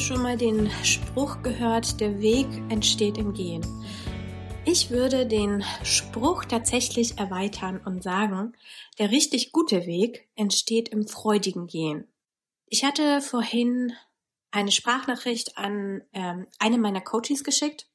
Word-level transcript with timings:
schon 0.00 0.22
mal 0.22 0.36
den 0.36 0.70
Spruch 0.82 1.42
gehört, 1.42 2.00
der 2.00 2.20
Weg 2.20 2.46
entsteht 2.70 3.18
im 3.18 3.34
Gehen? 3.34 3.62
Ich 4.64 4.90
würde 4.90 5.26
den 5.26 5.62
Spruch 5.82 6.44
tatsächlich 6.44 7.18
erweitern 7.18 7.80
und 7.84 8.02
sagen, 8.02 8.54
der 8.98 9.10
richtig 9.10 9.52
gute 9.52 9.86
Weg 9.86 10.28
entsteht 10.36 10.88
im 10.88 11.06
freudigen 11.06 11.66
Gehen. 11.66 12.08
Ich 12.66 12.84
hatte 12.84 13.20
vorhin 13.20 13.92
eine 14.50 14.72
Sprachnachricht 14.72 15.58
an 15.58 16.02
ähm, 16.12 16.46
eine 16.58 16.78
meiner 16.78 17.02
Coaches 17.02 17.44
geschickt 17.44 17.86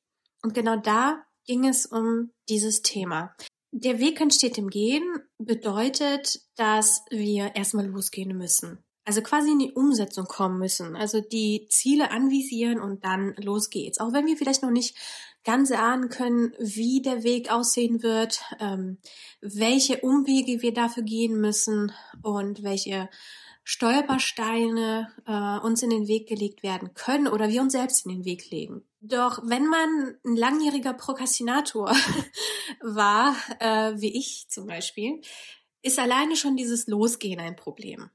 und 0.44 0.54
genau 0.54 0.76
da 0.76 1.24
ging 1.46 1.68
es 1.68 1.88
um 1.88 2.32
dieses 2.50 2.84
Thema. 2.84 3.36
Der 3.72 4.00
Weg 4.00 4.22
entsteht 4.22 4.58
im 4.58 4.70
Gehen 4.70 5.04
bedeutet, 5.38 6.42
dass 6.56 7.04
wir 7.10 7.56
erstmal 7.56 7.88
losgehen 7.88 8.38
müssen. 8.38 8.85
Also 9.06 9.22
quasi 9.22 9.52
in 9.52 9.60
die 9.60 9.72
Umsetzung 9.72 10.26
kommen 10.26 10.58
müssen. 10.58 10.96
Also 10.96 11.22
die 11.22 11.68
Ziele 11.70 12.12
anvisieren 12.12 12.80
und 12.80 13.06
dann 13.06 13.36
los 13.38 13.70
geht's. 13.70 14.00
Auch 14.00 14.14
wenn 14.14 14.26
wir 14.26 14.36
vielleicht 14.36 14.64
noch 14.64 14.72
nicht 14.72 14.98
ganz 15.44 15.70
erahnen 15.70 16.10
können, 16.10 16.54
wie 16.60 17.02
der 17.02 17.24
Weg 17.24 17.52
aussehen 17.52 18.02
wird, 18.04 18.42
ähm, 18.60 18.98
welche 19.42 20.00
Umwege 20.00 20.62
wir 20.62 20.74
dafür 20.74 21.04
gehen 21.04 21.40
müssen 21.40 21.92
und 22.24 22.64
welche 22.64 23.10
Stolpersteine 23.64 25.12
äh, 25.26 25.66
uns 25.66 25.82
in 25.82 25.90
den 25.90 26.08
Weg 26.08 26.28
gelegt 26.28 26.62
werden 26.62 26.94
können 26.94 27.28
oder 27.28 27.50
wir 27.50 27.62
uns 27.62 27.74
selbst 27.74 28.06
in 28.06 28.12
den 28.12 28.26
Weg 28.26 28.50
legen. 28.52 28.84
Doch 29.02 29.40
wenn 29.44 29.68
man 29.68 30.18
ein 30.24 30.36
langjähriger 30.36 30.94
Prokrastinator 30.94 31.96
war, 32.82 33.36
äh, 33.60 33.94
wie 34.00 34.18
ich 34.18 34.48
zum 34.50 34.68
Beispiel, 34.68 35.22
ist 35.82 36.00
alleine 36.00 36.36
schon 36.36 36.58
dieses 36.58 36.88
Losgehen 36.88 37.40
ein 37.40 37.56
Problem. 37.56 38.10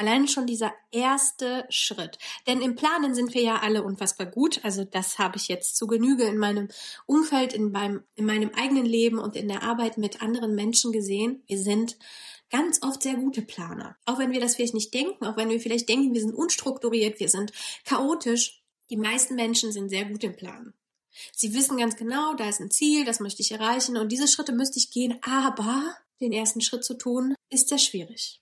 Allein 0.00 0.28
schon 0.28 0.46
dieser 0.46 0.72
erste 0.90 1.66
Schritt. 1.68 2.16
Denn 2.46 2.62
im 2.62 2.74
Planen 2.74 3.14
sind 3.14 3.34
wir 3.34 3.42
ja 3.42 3.56
alle 3.56 3.82
unfassbar 3.82 4.26
gut. 4.26 4.64
Also 4.64 4.82
das 4.82 5.18
habe 5.18 5.36
ich 5.36 5.48
jetzt 5.48 5.76
zu 5.76 5.86
Genüge 5.86 6.24
in 6.24 6.38
meinem 6.38 6.68
Umfeld, 7.04 7.52
in 7.52 7.70
meinem, 7.70 8.02
in 8.14 8.24
meinem 8.24 8.50
eigenen 8.54 8.86
Leben 8.86 9.18
und 9.18 9.36
in 9.36 9.46
der 9.46 9.62
Arbeit 9.62 9.98
mit 9.98 10.22
anderen 10.22 10.54
Menschen 10.54 10.90
gesehen. 10.90 11.42
Wir 11.48 11.58
sind 11.58 11.98
ganz 12.48 12.82
oft 12.82 13.02
sehr 13.02 13.16
gute 13.16 13.42
Planer. 13.42 13.94
Auch 14.06 14.18
wenn 14.18 14.32
wir 14.32 14.40
das 14.40 14.56
vielleicht 14.56 14.72
nicht 14.72 14.94
denken, 14.94 15.26
auch 15.26 15.36
wenn 15.36 15.50
wir 15.50 15.60
vielleicht 15.60 15.90
denken, 15.90 16.14
wir 16.14 16.22
sind 16.22 16.34
unstrukturiert, 16.34 17.20
wir 17.20 17.28
sind 17.28 17.52
chaotisch. 17.84 18.62
Die 18.88 18.96
meisten 18.96 19.34
Menschen 19.34 19.70
sind 19.70 19.90
sehr 19.90 20.06
gut 20.06 20.24
im 20.24 20.34
Planen. 20.34 20.72
Sie 21.36 21.52
wissen 21.52 21.76
ganz 21.76 21.96
genau, 21.96 22.32
da 22.36 22.48
ist 22.48 22.60
ein 22.60 22.70
Ziel, 22.70 23.04
das 23.04 23.20
möchte 23.20 23.42
ich 23.42 23.52
erreichen 23.52 23.98
und 23.98 24.10
diese 24.10 24.28
Schritte 24.28 24.52
müsste 24.52 24.78
ich 24.78 24.90
gehen, 24.90 25.18
aber 25.20 25.94
den 26.22 26.32
ersten 26.32 26.62
Schritt 26.62 26.84
zu 26.84 26.94
tun, 26.94 27.34
ist 27.50 27.68
sehr 27.68 27.78
schwierig. 27.78 28.40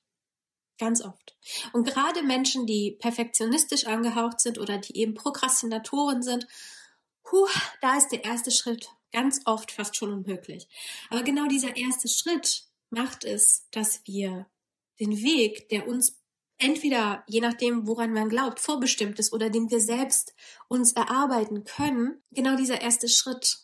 Ganz 0.79 1.03
oft. 1.03 1.37
Und 1.73 1.85
gerade 1.85 2.23
Menschen, 2.23 2.67
die 2.67 2.93
perfektionistisch 2.93 3.87
angehaucht 3.87 4.41
sind 4.41 4.59
oder 4.59 4.79
die 4.79 4.97
eben 4.97 5.15
Prokrastinatoren 5.15 6.23
sind, 6.23 6.47
puh, 7.25 7.49
da 7.81 7.97
ist 7.97 8.09
der 8.09 8.25
erste 8.25 8.51
Schritt 8.51 8.89
ganz 9.13 9.41
oft 9.45 9.73
fast 9.73 9.97
schon 9.97 10.13
unmöglich. 10.13 10.69
Aber 11.11 11.23
genau 11.23 11.47
dieser 11.47 11.77
erste 11.77 12.09
Schritt 12.09 12.65
macht 12.91 13.25
es, 13.25 13.67
dass 13.71 14.03
wir 14.07 14.47
den 15.01 15.23
Weg, 15.23 15.69
der 15.69 15.89
uns 15.89 16.19
entweder, 16.59 17.25
je 17.27 17.41
nachdem, 17.41 17.87
woran 17.87 18.13
man 18.13 18.29
glaubt, 18.29 18.61
vorbestimmt 18.61 19.19
ist 19.19 19.33
oder 19.33 19.51
den 19.51 19.71
wir 19.71 19.81
selbst 19.81 20.35
uns 20.69 20.93
erarbeiten 20.93 21.65
können, 21.65 22.23
genau 22.31 22.57
dieser 22.57 22.81
erste 22.81 23.09
Schritt 23.09 23.59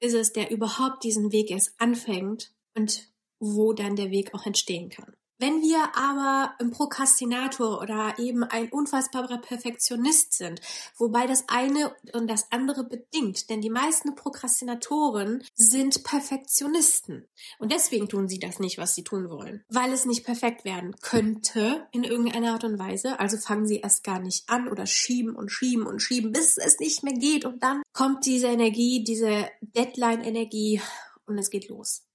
ist 0.00 0.14
es, 0.14 0.32
der 0.32 0.50
überhaupt 0.50 1.04
diesen 1.04 1.32
Weg 1.32 1.50
erst 1.50 1.74
anfängt 1.78 2.52
und 2.74 3.12
wo 3.38 3.72
dann 3.72 3.96
der 3.96 4.10
Weg 4.10 4.34
auch 4.34 4.46
entstehen 4.46 4.90
kann. 4.90 5.15
Wenn 5.38 5.60
wir 5.60 5.94
aber 5.94 6.54
ein 6.58 6.70
Prokrastinator 6.70 7.80
oder 7.82 8.14
eben 8.18 8.42
ein 8.42 8.70
unfassbarer 8.70 9.38
Perfektionist 9.38 10.32
sind, 10.32 10.60
wobei 10.96 11.26
das 11.26 11.44
eine 11.48 11.94
und 12.14 12.28
das 12.28 12.50
andere 12.50 12.84
bedingt, 12.84 13.50
denn 13.50 13.60
die 13.60 13.70
meisten 13.70 14.14
Prokrastinatoren 14.14 15.44
sind 15.54 16.04
Perfektionisten. 16.04 17.26
Und 17.58 17.70
deswegen 17.70 18.08
tun 18.08 18.28
sie 18.28 18.38
das 18.38 18.60
nicht, 18.60 18.78
was 18.78 18.94
sie 18.94 19.04
tun 19.04 19.28
wollen, 19.28 19.62
weil 19.68 19.92
es 19.92 20.06
nicht 20.06 20.24
perfekt 20.24 20.64
werden 20.64 20.96
könnte 21.02 21.86
in 21.92 22.04
irgendeiner 22.04 22.52
Art 22.52 22.64
und 22.64 22.78
Weise, 22.78 23.20
also 23.20 23.36
fangen 23.36 23.66
sie 23.66 23.80
erst 23.80 24.04
gar 24.04 24.20
nicht 24.20 24.48
an 24.48 24.68
oder 24.68 24.86
schieben 24.86 25.36
und 25.36 25.50
schieben 25.50 25.86
und 25.86 26.00
schieben, 26.00 26.32
bis 26.32 26.56
es 26.56 26.78
nicht 26.78 27.02
mehr 27.02 27.14
geht. 27.14 27.44
Und 27.44 27.62
dann 27.62 27.82
kommt 27.92 28.24
diese 28.24 28.46
Energie, 28.46 29.04
diese 29.04 29.50
Deadline-Energie 29.60 30.80
und 31.26 31.36
es 31.36 31.50
geht 31.50 31.68
los. 31.68 32.06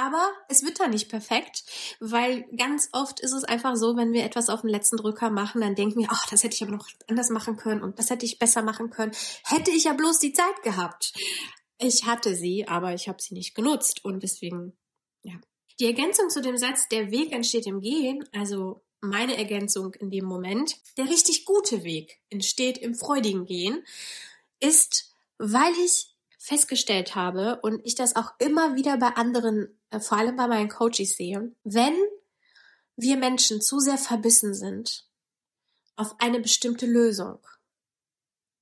Aber 0.00 0.32
es 0.48 0.64
wird 0.64 0.80
da 0.80 0.88
nicht 0.88 1.10
perfekt, 1.10 1.62
weil 2.00 2.44
ganz 2.56 2.88
oft 2.92 3.20
ist 3.20 3.34
es 3.34 3.44
einfach 3.44 3.76
so, 3.76 3.98
wenn 3.98 4.14
wir 4.14 4.24
etwas 4.24 4.48
auf 4.48 4.62
den 4.62 4.70
letzten 4.70 4.96
Drücker 4.96 5.28
machen, 5.28 5.60
dann 5.60 5.74
denken 5.74 6.00
wir, 6.00 6.08
ach, 6.08 6.26
das 6.30 6.42
hätte 6.42 6.54
ich 6.54 6.62
aber 6.62 6.72
noch 6.72 6.88
anders 7.06 7.28
machen 7.28 7.58
können 7.58 7.82
und 7.82 7.98
das 7.98 8.08
hätte 8.08 8.24
ich 8.24 8.38
besser 8.38 8.62
machen 8.62 8.88
können. 8.88 9.12
Hätte 9.44 9.70
ich 9.70 9.84
ja 9.84 9.92
bloß 9.92 10.18
die 10.18 10.32
Zeit 10.32 10.62
gehabt. 10.62 11.12
Ich 11.76 12.06
hatte 12.06 12.34
sie, 12.34 12.66
aber 12.66 12.94
ich 12.94 13.08
habe 13.08 13.20
sie 13.20 13.34
nicht 13.34 13.54
genutzt 13.54 14.02
und 14.02 14.22
deswegen, 14.22 14.72
ja. 15.22 15.34
Die 15.78 15.86
Ergänzung 15.86 16.30
zu 16.30 16.40
dem 16.40 16.56
Satz, 16.56 16.88
der 16.88 17.10
Weg 17.10 17.32
entsteht 17.32 17.66
im 17.66 17.82
Gehen, 17.82 18.24
also 18.32 18.82
meine 19.02 19.36
Ergänzung 19.36 19.92
in 19.94 20.10
dem 20.10 20.24
Moment, 20.24 20.76
der 20.96 21.10
richtig 21.10 21.44
gute 21.44 21.84
Weg 21.84 22.22
entsteht 22.30 22.78
im 22.78 22.94
freudigen 22.94 23.44
Gehen, 23.44 23.84
ist, 24.60 25.14
weil 25.36 25.72
ich 25.84 26.14
festgestellt 26.38 27.14
habe 27.14 27.60
und 27.62 27.84
ich 27.84 27.94
das 27.94 28.16
auch 28.16 28.32
immer 28.38 28.74
wieder 28.74 28.96
bei 28.96 29.08
anderen, 29.08 29.79
vor 29.98 30.18
allem 30.18 30.36
bei 30.36 30.46
meinen 30.46 30.68
Coaches 30.68 31.16
sehe, 31.16 31.54
wenn 31.64 31.96
wir 32.96 33.16
Menschen 33.16 33.60
zu 33.60 33.80
sehr 33.80 33.98
verbissen 33.98 34.54
sind 34.54 35.06
auf 35.96 36.14
eine 36.18 36.40
bestimmte 36.40 36.86
Lösung, 36.86 37.38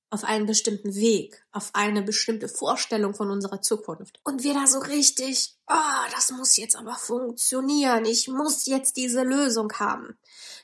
auf 0.09 0.23
einen 0.23 0.45
bestimmten 0.45 0.95
Weg, 0.95 1.45
auf 1.51 1.69
eine 1.73 2.01
bestimmte 2.01 2.49
Vorstellung 2.49 3.13
von 3.13 3.29
unserer 3.29 3.61
Zukunft. 3.61 4.19
Und 4.23 4.43
wir 4.43 4.53
da 4.53 4.65
so 4.65 4.79
richtig, 4.79 5.55
oh, 5.67 6.09
das 6.15 6.31
muss 6.31 6.57
jetzt 6.57 6.75
aber 6.75 6.95
funktionieren, 6.95 8.05
ich 8.05 8.27
muss 8.27 8.65
jetzt 8.65 8.97
diese 8.97 9.23
Lösung 9.23 9.71
haben. 9.73 10.17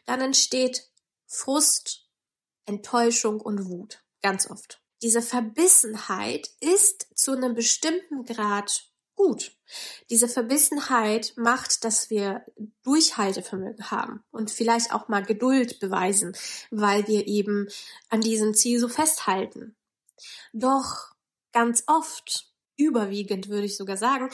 Dann 0.05 0.21
entsteht 0.21 0.89
Frust, 1.27 2.07
Enttäuschung 2.65 3.39
und 3.39 3.69
Wut. 3.69 4.03
Ganz 4.21 4.49
oft 4.49 4.81
diese 5.05 5.21
Verbissenheit 5.21 6.49
ist 6.59 7.07
zu 7.13 7.33
einem 7.33 7.53
bestimmten 7.53 8.25
Grad 8.25 8.89
gut. 9.13 9.55
Diese 10.09 10.27
Verbissenheit 10.27 11.33
macht, 11.35 11.83
dass 11.83 12.09
wir 12.09 12.45
Durchhaltevermögen 12.83 13.89
haben 13.89 14.23
und 14.31 14.51
vielleicht 14.51 14.93
auch 14.93 15.07
mal 15.07 15.23
Geduld 15.23 15.79
beweisen, 15.79 16.35
weil 16.69 17.07
wir 17.07 17.25
eben 17.27 17.67
an 18.09 18.21
diesem 18.21 18.53
Ziel 18.53 18.79
so 18.79 18.87
festhalten. 18.87 19.75
Doch 20.53 21.13
ganz 21.51 21.83
oft, 21.87 22.51
überwiegend 22.77 23.49
würde 23.49 23.65
ich 23.65 23.77
sogar 23.77 23.97
sagen, 23.97 24.29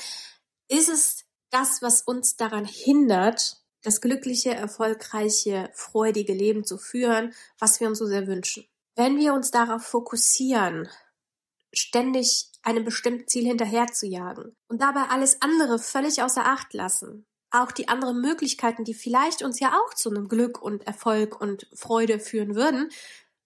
ist 0.68 0.90
es 0.90 1.26
das, 1.52 1.82
was 1.82 2.02
uns 2.02 2.36
daran 2.36 2.66
hindert, 2.66 3.62
das 3.84 4.02
glückliche, 4.02 4.53
erfolgreiche, 4.53 5.70
freudige 5.74 6.34
Leben 6.34 6.66
zu 6.66 6.78
führen, 6.78 7.34
was 7.59 7.80
wir 7.80 7.88
uns 7.88 8.00
so 8.00 8.06
sehr 8.06 8.28
wünschen. 8.28 8.66
Wenn 8.96 9.18
wir 9.18 9.34
uns 9.34 9.52
darauf 9.52 9.84
fokussieren, 9.84 10.90
ständig 11.74 12.50
einem 12.64 12.84
bestimmten 12.84 13.28
Ziel 13.28 13.46
hinterher 13.46 13.88
zu 13.88 14.08
jagen 14.08 14.56
und 14.68 14.82
dabei 14.82 15.04
alles 15.09 15.42
andere 15.42 15.80
völlig 15.80 16.22
außer 16.22 16.46
Acht 16.46 16.74
lassen, 16.74 17.26
auch 17.50 17.72
die 17.72 17.88
anderen 17.88 18.22
Möglichkeiten, 18.22 18.84
die 18.84 18.94
vielleicht 18.94 19.42
uns 19.42 19.59
ja 19.59 19.74
auch 19.74 19.94
zu 19.94 20.09
einem 20.09 20.28
Glück 20.28 20.62
und 20.62 20.86
Erfolg 20.88 21.40
und 21.40 21.68
Freude 21.74 22.20
führen 22.20 22.56
würden, 22.56 22.90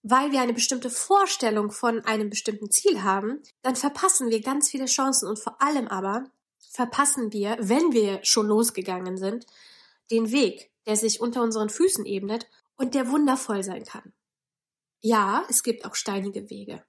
weil 0.03 0.31
wir 0.31 0.41
eine 0.41 0.53
bestimmte 0.53 0.89
Vorstellung 0.89 1.71
von 1.71 2.01
einem 2.05 2.29
bestimmten 2.29 2.69
Ziel 2.69 3.01
haben, 3.03 3.41
dann 3.63 3.75
verpassen 3.75 4.29
wir 4.29 4.41
ganz 4.41 4.69
viele 4.69 4.85
Chancen 4.85 5.27
und 5.27 5.39
vor 5.39 5.61
allem 5.61 5.87
aber 5.87 6.29
verpassen 6.69 7.33
wir, 7.33 7.57
wenn 7.59 7.93
wir 7.93 8.19
schon 8.23 8.47
losgegangen 8.47 9.17
sind, 9.17 9.47
den 10.11 10.31
Weg, 10.31 10.71
der 10.85 10.95
sich 10.95 11.21
unter 11.21 11.41
unseren 11.41 11.69
Füßen 11.69 12.05
ebnet 12.05 12.47
und 12.75 12.93
der 12.93 13.09
wundervoll 13.09 13.63
sein 13.63 13.83
kann. 13.83 14.13
Ja, 15.01 15.43
es 15.49 15.63
gibt 15.63 15.85
auch 15.85 15.95
steinige 15.95 16.49
Wege. 16.49 16.83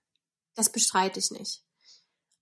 Das 0.57 0.71
bestreite 0.71 1.21
ich 1.21 1.31
nicht. 1.31 1.63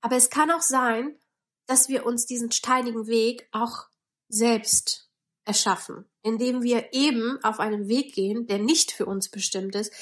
Aber 0.01 0.17
es 0.17 0.31
kann 0.31 0.51
auch 0.51 0.63
sein, 0.63 1.19
dass 1.67 1.89
wir 1.89 2.07
uns 2.07 2.27
diesen 2.27 2.53
steinigen 2.53 3.07
Weg 3.07 3.49
auch 3.53 3.87
selbst 4.29 5.11
erschaffen, 5.45 6.07
indem 6.23 6.63
wir 6.63 6.93
eben 6.93 7.43
auf 7.43 7.61
einen 7.61 7.89
Weg 7.89 8.15
gehen, 8.15 8.47
der 8.47 8.59
nicht 8.59 8.93
für 8.93 9.07
uns 9.07 9.29
bestimmt 9.29 9.75
ist, 9.75 9.93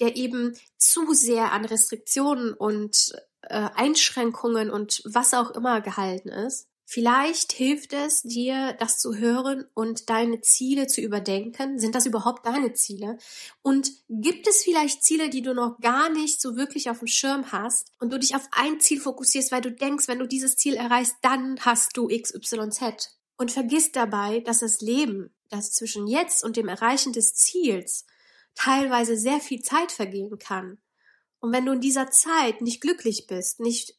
der 0.00 0.16
eben 0.16 0.56
zu 0.78 1.12
sehr 1.12 1.52
an 1.52 1.64
Restriktionen 1.64 2.54
und 2.54 3.12
äh, 3.42 3.68
Einschränkungen 3.74 4.70
und 4.70 5.02
was 5.04 5.34
auch 5.34 5.50
immer 5.50 5.80
gehalten 5.80 6.28
ist, 6.28 6.68
Vielleicht 6.92 7.54
hilft 7.54 7.94
es 7.94 8.20
dir, 8.20 8.74
das 8.78 8.98
zu 8.98 9.16
hören 9.16 9.64
und 9.72 10.10
deine 10.10 10.42
Ziele 10.42 10.88
zu 10.88 11.00
überdenken. 11.00 11.78
Sind 11.78 11.94
das 11.94 12.04
überhaupt 12.04 12.44
deine 12.44 12.74
Ziele? 12.74 13.16
Und 13.62 13.90
gibt 14.10 14.46
es 14.46 14.62
vielleicht 14.62 15.02
Ziele, 15.02 15.30
die 15.30 15.40
du 15.40 15.54
noch 15.54 15.80
gar 15.80 16.10
nicht 16.10 16.38
so 16.42 16.54
wirklich 16.54 16.90
auf 16.90 16.98
dem 16.98 17.08
Schirm 17.08 17.50
hast 17.50 17.92
und 17.98 18.12
du 18.12 18.18
dich 18.18 18.36
auf 18.36 18.46
ein 18.50 18.78
Ziel 18.78 19.00
fokussierst, 19.00 19.50
weil 19.52 19.62
du 19.62 19.72
denkst, 19.72 20.06
wenn 20.06 20.18
du 20.18 20.28
dieses 20.28 20.56
Ziel 20.56 20.74
erreichst, 20.74 21.14
dann 21.22 21.58
hast 21.60 21.96
du 21.96 22.08
XYZ. 22.08 23.16
Und 23.38 23.50
vergiss 23.50 23.92
dabei, 23.92 24.40
dass 24.40 24.58
das 24.58 24.82
Leben, 24.82 25.34
das 25.48 25.72
zwischen 25.72 26.06
jetzt 26.06 26.44
und 26.44 26.58
dem 26.58 26.68
Erreichen 26.68 27.14
des 27.14 27.32
Ziels 27.32 28.04
teilweise 28.54 29.16
sehr 29.16 29.40
viel 29.40 29.62
Zeit 29.62 29.92
vergehen 29.92 30.38
kann. 30.38 30.76
Und 31.40 31.54
wenn 31.54 31.64
du 31.64 31.72
in 31.72 31.80
dieser 31.80 32.10
Zeit 32.10 32.60
nicht 32.60 32.82
glücklich 32.82 33.26
bist, 33.26 33.60
nicht 33.60 33.96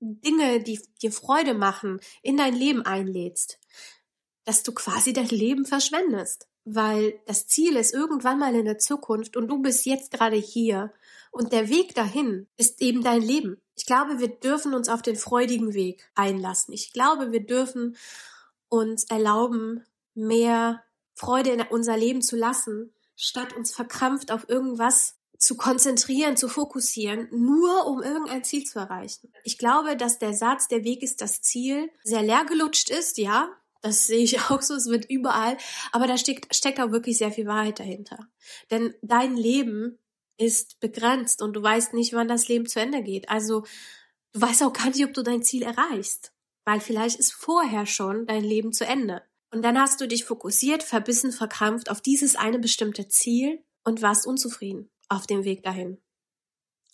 Dinge, 0.00 0.62
die 0.62 0.80
dir 1.02 1.12
Freude 1.12 1.54
machen, 1.54 2.00
in 2.22 2.36
dein 2.36 2.54
Leben 2.54 2.82
einlädst, 2.82 3.58
dass 4.44 4.62
du 4.62 4.72
quasi 4.72 5.12
dein 5.12 5.28
Leben 5.28 5.66
verschwendest. 5.66 6.46
Weil 6.64 7.18
das 7.26 7.46
Ziel 7.46 7.76
ist 7.76 7.94
irgendwann 7.94 8.38
mal 8.38 8.54
in 8.54 8.66
der 8.66 8.78
Zukunft 8.78 9.36
und 9.36 9.48
du 9.48 9.58
bist 9.62 9.86
jetzt 9.86 10.10
gerade 10.12 10.36
hier 10.36 10.92
und 11.30 11.52
der 11.52 11.68
Weg 11.68 11.94
dahin 11.94 12.46
ist 12.56 12.82
eben 12.82 13.02
dein 13.02 13.22
Leben. 13.22 13.60
Ich 13.74 13.86
glaube, 13.86 14.18
wir 14.18 14.28
dürfen 14.28 14.74
uns 14.74 14.88
auf 14.88 15.02
den 15.02 15.16
freudigen 15.16 15.72
Weg 15.72 16.10
einlassen. 16.14 16.74
Ich 16.74 16.92
glaube, 16.92 17.32
wir 17.32 17.44
dürfen 17.44 17.96
uns 18.68 19.04
erlauben, 19.04 19.84
mehr 20.14 20.82
Freude 21.14 21.50
in 21.50 21.62
unser 21.62 21.96
Leben 21.96 22.22
zu 22.22 22.36
lassen, 22.36 22.92
statt 23.16 23.54
uns 23.54 23.74
verkrampft 23.74 24.30
auf 24.30 24.48
irgendwas 24.48 25.17
zu 25.38 25.56
konzentrieren, 25.56 26.36
zu 26.36 26.48
fokussieren, 26.48 27.28
nur 27.30 27.86
um 27.86 28.02
irgendein 28.02 28.42
Ziel 28.42 28.64
zu 28.64 28.80
erreichen. 28.80 29.32
Ich 29.44 29.56
glaube, 29.56 29.96
dass 29.96 30.18
der 30.18 30.34
Satz, 30.34 30.66
der 30.66 30.82
Weg 30.82 31.02
ist 31.02 31.20
das 31.20 31.40
Ziel, 31.40 31.90
sehr 32.02 32.22
leer 32.22 32.44
gelutscht 32.44 32.90
ist, 32.90 33.18
ja. 33.18 33.48
Das 33.80 34.08
sehe 34.08 34.24
ich 34.24 34.40
auch 34.50 34.60
so, 34.60 34.74
es 34.74 34.86
wird 34.86 35.08
überall, 35.08 35.56
aber 35.92 36.08
da 36.08 36.18
steckt, 36.18 36.54
steckt 36.54 36.80
auch 36.80 36.90
wirklich 36.90 37.18
sehr 37.18 37.30
viel 37.30 37.46
Wahrheit 37.46 37.78
dahinter. 37.78 38.28
Denn 38.72 38.94
dein 39.00 39.36
Leben 39.36 39.98
ist 40.38 40.80
begrenzt 40.80 41.40
und 41.40 41.54
du 41.54 41.62
weißt 41.62 41.94
nicht, 41.94 42.12
wann 42.12 42.28
das 42.28 42.48
Leben 42.48 42.66
zu 42.66 42.80
Ende 42.80 43.02
geht. 43.02 43.28
Also 43.28 43.64
du 44.32 44.40
weißt 44.40 44.64
auch 44.64 44.72
gar 44.72 44.88
nicht, 44.88 45.04
ob 45.04 45.14
du 45.14 45.22
dein 45.22 45.44
Ziel 45.44 45.62
erreichst, 45.62 46.32
weil 46.64 46.80
vielleicht 46.80 47.16
ist 47.16 47.32
vorher 47.32 47.86
schon 47.86 48.26
dein 48.26 48.42
Leben 48.42 48.72
zu 48.72 48.84
Ende. 48.84 49.22
Und 49.52 49.62
dann 49.62 49.80
hast 49.80 50.00
du 50.00 50.08
dich 50.08 50.24
fokussiert, 50.24 50.82
verbissen, 50.82 51.32
verkrampft 51.32 51.90
auf 51.90 52.00
dieses 52.00 52.34
eine 52.36 52.58
bestimmte 52.58 53.08
Ziel 53.08 53.64
und 53.84 54.02
warst 54.02 54.26
unzufrieden 54.26 54.90
auf 55.08 55.26
dem 55.26 55.44
Weg 55.44 55.62
dahin. 55.62 56.00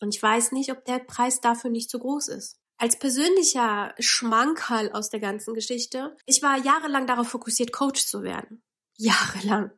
Und 0.00 0.14
ich 0.14 0.22
weiß 0.22 0.52
nicht, 0.52 0.70
ob 0.70 0.84
der 0.84 0.98
Preis 0.98 1.40
dafür 1.40 1.70
nicht 1.70 1.90
zu 1.90 1.98
groß 1.98 2.28
ist. 2.28 2.58
Als 2.76 2.98
persönlicher 2.98 3.94
Schmankerl 3.98 4.90
aus 4.92 5.08
der 5.08 5.20
ganzen 5.20 5.54
Geschichte, 5.54 6.16
ich 6.26 6.42
war 6.42 6.58
jahrelang 6.58 7.06
darauf 7.06 7.28
fokussiert, 7.28 7.72
Coach 7.72 8.04
zu 8.06 8.22
werden. 8.22 8.62
Jahrelang. 8.96 9.70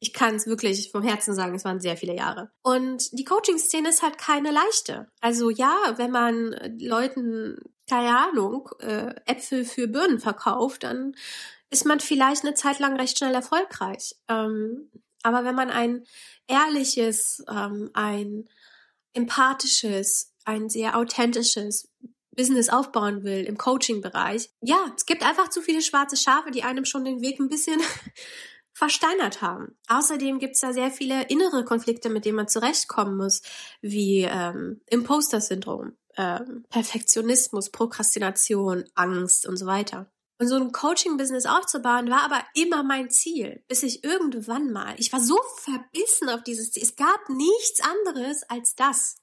Ich 0.00 0.12
kann 0.12 0.34
es 0.34 0.46
wirklich 0.46 0.90
vom 0.90 1.02
Herzen 1.02 1.34
sagen, 1.34 1.54
es 1.54 1.64
waren 1.64 1.80
sehr 1.80 1.96
viele 1.96 2.16
Jahre. 2.16 2.50
Und 2.62 3.18
die 3.18 3.24
Coaching-Szene 3.24 3.90
ist 3.90 4.02
halt 4.02 4.18
keine 4.18 4.50
leichte. 4.50 5.10
Also 5.20 5.50
ja, 5.50 5.76
wenn 5.96 6.10
man 6.10 6.56
Leuten, 6.80 7.58
keine 7.88 8.18
Ahnung, 8.18 8.68
äh, 8.80 9.14
Äpfel 9.26 9.64
für 9.64 9.88
Birnen 9.88 10.18
verkauft, 10.18 10.84
dann 10.84 11.14
ist 11.68 11.84
man 11.84 12.00
vielleicht 12.00 12.44
eine 12.44 12.54
Zeit 12.54 12.78
lang 12.80 12.96
recht 12.96 13.18
schnell 13.18 13.34
erfolgreich. 13.34 14.16
Ähm, 14.28 14.90
aber 15.22 15.44
wenn 15.44 15.54
man 15.54 15.70
ein 15.70 16.04
ehrliches, 16.46 17.44
ähm, 17.48 17.90
ein 17.94 18.48
empathisches, 19.12 20.34
ein 20.44 20.68
sehr 20.68 20.96
authentisches 20.96 21.90
Business 22.34 22.68
aufbauen 22.68 23.24
will 23.24 23.44
im 23.44 23.58
Coaching-Bereich, 23.58 24.50
ja, 24.62 24.92
es 24.96 25.06
gibt 25.06 25.24
einfach 25.24 25.48
zu 25.48 25.60
viele 25.60 25.82
schwarze 25.82 26.16
Schafe, 26.16 26.50
die 26.50 26.62
einem 26.62 26.84
schon 26.84 27.04
den 27.04 27.20
Weg 27.20 27.38
ein 27.38 27.48
bisschen 27.48 27.80
versteinert 28.72 29.42
haben. 29.42 29.76
Außerdem 29.88 30.38
gibt 30.38 30.54
es 30.54 30.60
da 30.60 30.72
sehr 30.72 30.90
viele 30.90 31.24
innere 31.24 31.64
Konflikte, 31.64 32.08
mit 32.08 32.24
denen 32.24 32.36
man 32.36 32.48
zurechtkommen 32.48 33.16
muss, 33.16 33.42
wie 33.82 34.22
ähm, 34.22 34.80
Imposter-Syndrom, 34.86 35.96
ähm, 36.16 36.64
Perfektionismus, 36.70 37.70
Prokrastination, 37.70 38.84
Angst 38.94 39.46
und 39.46 39.56
so 39.56 39.66
weiter. 39.66 40.10
Und 40.40 40.48
so 40.48 40.56
ein 40.56 40.72
Coaching-Business 40.72 41.44
aufzubauen, 41.44 42.08
war 42.08 42.22
aber 42.22 42.42
immer 42.54 42.82
mein 42.82 43.10
Ziel, 43.10 43.62
bis 43.68 43.82
ich 43.82 44.02
irgendwann 44.04 44.72
mal, 44.72 44.94
ich 44.96 45.12
war 45.12 45.20
so 45.20 45.38
verbissen 45.58 46.30
auf 46.30 46.42
dieses 46.42 46.72
Ziel, 46.72 46.82
es 46.82 46.96
gab 46.96 47.28
nichts 47.28 47.82
anderes 47.82 48.42
als 48.48 48.74
das. 48.74 49.16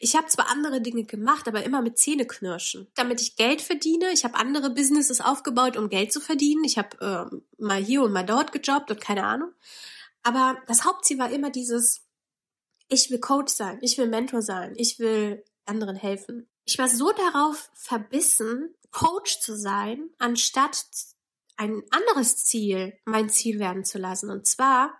Ich 0.00 0.16
habe 0.16 0.26
zwar 0.26 0.50
andere 0.50 0.82
Dinge 0.82 1.04
gemacht, 1.04 1.48
aber 1.48 1.62
immer 1.64 1.80
mit 1.80 1.96
Zähneknirschen, 1.96 2.88
damit 2.94 3.22
ich 3.22 3.36
Geld 3.36 3.62
verdiene. 3.62 4.12
Ich 4.12 4.24
habe 4.24 4.34
andere 4.34 4.68
Businesses 4.68 5.22
aufgebaut, 5.22 5.78
um 5.78 5.88
Geld 5.88 6.12
zu 6.12 6.20
verdienen. 6.20 6.64
Ich 6.64 6.76
habe 6.76 7.30
äh, 7.32 7.36
mal 7.56 7.82
hier 7.82 8.02
und 8.02 8.12
mal 8.12 8.26
dort 8.26 8.52
gejobbt 8.52 8.90
und 8.90 9.00
keine 9.00 9.24
Ahnung. 9.24 9.50
Aber 10.22 10.58
das 10.66 10.84
Hauptziel 10.84 11.18
war 11.18 11.30
immer 11.30 11.48
dieses, 11.48 12.02
ich 12.88 13.10
will 13.10 13.18
Coach 13.18 13.52
sein, 13.54 13.78
ich 13.80 13.96
will 13.96 14.08
Mentor 14.08 14.42
sein, 14.42 14.74
ich 14.76 14.98
will 14.98 15.42
anderen 15.64 15.96
helfen. 15.96 16.50
Ich 16.66 16.76
war 16.76 16.88
so 16.88 17.12
darauf 17.12 17.70
verbissen, 17.72 18.74
Coach 18.94 19.40
zu 19.40 19.56
sein, 19.56 20.08
anstatt 20.18 20.86
ein 21.56 21.82
anderes 21.90 22.36
Ziel 22.44 22.96
mein 23.04 23.28
Ziel 23.28 23.58
werden 23.58 23.84
zu 23.84 23.98
lassen, 23.98 24.30
und 24.30 24.46
zwar 24.46 24.94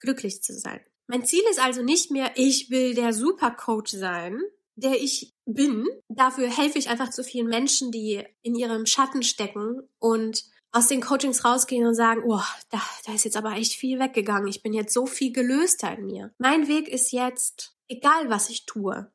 glücklich 0.00 0.42
zu 0.42 0.52
sein. 0.52 0.80
Mein 1.06 1.24
Ziel 1.24 1.42
ist 1.50 1.60
also 1.60 1.82
nicht 1.82 2.10
mehr, 2.10 2.32
ich 2.34 2.70
will 2.70 2.94
der 2.94 3.12
Supercoach 3.12 3.88
sein, 3.88 4.40
der 4.74 5.00
ich 5.00 5.32
bin. 5.46 5.86
Dafür 6.08 6.48
helfe 6.48 6.78
ich 6.78 6.88
einfach 6.88 7.10
zu 7.10 7.22
vielen 7.22 7.46
Menschen, 7.46 7.92
die 7.92 8.24
in 8.42 8.56
ihrem 8.56 8.86
Schatten 8.86 9.22
stecken 9.22 9.88
und 9.98 10.44
aus 10.72 10.88
den 10.88 11.00
Coachings 11.00 11.44
rausgehen 11.44 11.86
und 11.86 11.94
sagen, 11.94 12.22
oh, 12.24 12.42
da, 12.70 12.82
da 13.06 13.14
ist 13.14 13.24
jetzt 13.24 13.36
aber 13.36 13.52
echt 13.52 13.74
viel 13.74 14.00
weggegangen. 14.00 14.48
Ich 14.48 14.62
bin 14.62 14.72
jetzt 14.72 14.92
so 14.92 15.06
viel 15.06 15.32
gelöster 15.32 15.96
in 15.96 16.06
mir. 16.06 16.34
Mein 16.38 16.66
Weg 16.66 16.88
ist 16.88 17.12
jetzt, 17.12 17.76
egal 17.86 18.28
was 18.28 18.50
ich 18.50 18.66
tue, 18.66 19.12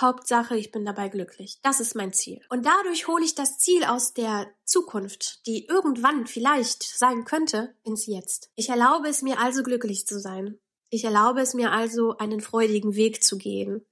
Hauptsache, 0.00 0.56
ich 0.56 0.70
bin 0.70 0.84
dabei 0.84 1.08
glücklich. 1.08 1.58
Das 1.62 1.80
ist 1.80 1.94
mein 1.94 2.12
Ziel. 2.12 2.40
Und 2.48 2.66
dadurch 2.66 3.08
hole 3.08 3.24
ich 3.24 3.34
das 3.34 3.58
Ziel 3.58 3.84
aus 3.84 4.14
der 4.14 4.50
Zukunft, 4.64 5.46
die 5.46 5.66
irgendwann 5.66 6.26
vielleicht 6.26 6.82
sein 6.82 7.24
könnte, 7.24 7.74
ins 7.82 8.06
Jetzt. 8.06 8.50
Ich 8.54 8.68
erlaube 8.68 9.08
es 9.08 9.22
mir 9.22 9.38
also 9.38 9.62
glücklich 9.62 10.06
zu 10.06 10.18
sein. 10.18 10.58
Ich 10.90 11.04
erlaube 11.04 11.40
es 11.40 11.54
mir 11.54 11.72
also, 11.72 12.16
einen 12.18 12.40
freudigen 12.40 12.94
Weg 12.94 13.22
zu 13.22 13.38
gehen, 13.38 13.86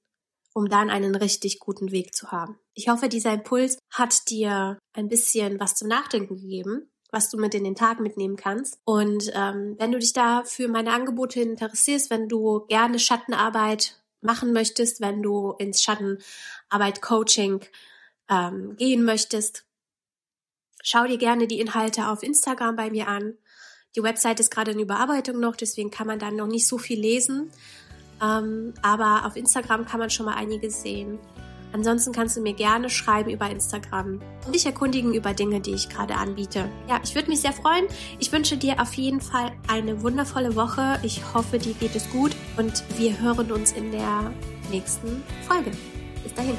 um 0.52 0.68
dann 0.68 0.90
einen 0.90 1.14
richtig 1.14 1.58
guten 1.58 1.92
Weg 1.92 2.14
zu 2.14 2.30
haben. 2.30 2.58
Ich 2.74 2.88
hoffe, 2.88 3.08
dieser 3.08 3.32
Impuls 3.32 3.78
hat 3.90 4.28
dir 4.28 4.78
ein 4.92 5.08
bisschen 5.08 5.58
was 5.60 5.74
zum 5.74 5.88
Nachdenken 5.88 6.36
gegeben, 6.36 6.90
was 7.12 7.30
du 7.30 7.38
mit 7.38 7.54
in 7.54 7.64
den 7.64 7.74
Tag 7.74 8.00
mitnehmen 8.00 8.36
kannst. 8.36 8.78
Und 8.84 9.30
ähm, 9.34 9.76
wenn 9.78 9.92
du 9.92 9.98
dich 9.98 10.12
da 10.12 10.44
für 10.44 10.68
meine 10.68 10.92
Angebote 10.92 11.40
interessierst, 11.40 12.10
wenn 12.10 12.28
du 12.28 12.66
gerne 12.66 12.98
Schattenarbeit 12.98 13.99
machen 14.20 14.52
möchtest, 14.52 15.00
wenn 15.00 15.22
du 15.22 15.52
ins 15.52 15.82
Schattenarbeit 15.82 17.00
Coaching 17.00 17.60
ähm, 18.28 18.76
gehen 18.76 19.04
möchtest, 19.04 19.64
schau 20.82 21.04
dir 21.06 21.18
gerne 21.18 21.46
die 21.46 21.60
Inhalte 21.60 22.08
auf 22.08 22.22
Instagram 22.22 22.76
bei 22.76 22.90
mir 22.90 23.08
an. 23.08 23.34
Die 23.96 24.02
Website 24.02 24.40
ist 24.40 24.50
gerade 24.50 24.70
in 24.70 24.78
Überarbeitung 24.78 25.40
noch, 25.40 25.56
deswegen 25.56 25.90
kann 25.90 26.06
man 26.06 26.18
da 26.18 26.30
noch 26.30 26.46
nicht 26.46 26.66
so 26.66 26.78
viel 26.78 27.00
lesen. 27.00 27.50
Ähm, 28.22 28.74
aber 28.82 29.26
auf 29.26 29.36
Instagram 29.36 29.86
kann 29.86 29.98
man 29.98 30.10
schon 30.10 30.26
mal 30.26 30.34
einiges 30.34 30.82
sehen. 30.82 31.18
Ansonsten 31.72 32.12
kannst 32.12 32.36
du 32.36 32.40
mir 32.40 32.54
gerne 32.54 32.90
schreiben 32.90 33.30
über 33.30 33.50
Instagram 33.50 34.20
und 34.46 34.54
dich 34.54 34.66
erkundigen 34.66 35.14
über 35.14 35.34
Dinge, 35.34 35.60
die 35.60 35.72
ich 35.72 35.88
gerade 35.88 36.14
anbiete. 36.14 36.68
Ja, 36.88 37.00
ich 37.02 37.14
würde 37.14 37.30
mich 37.30 37.40
sehr 37.40 37.52
freuen. 37.52 37.86
Ich 38.18 38.32
wünsche 38.32 38.56
dir 38.56 38.80
auf 38.80 38.94
jeden 38.94 39.20
Fall 39.20 39.52
eine 39.68 40.02
wundervolle 40.02 40.56
Woche. 40.56 40.98
Ich 41.02 41.22
hoffe, 41.34 41.58
dir 41.58 41.74
geht 41.74 41.94
es 41.94 42.10
gut 42.10 42.32
und 42.56 42.82
wir 42.98 43.18
hören 43.20 43.52
uns 43.52 43.72
in 43.72 43.92
der 43.92 44.32
nächsten 44.70 45.22
Folge. 45.46 45.70
Bis 46.22 46.34
dahin. 46.34 46.56